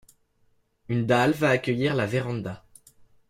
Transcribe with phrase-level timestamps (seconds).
[0.87, 2.65] une dalle va accueillir la véranda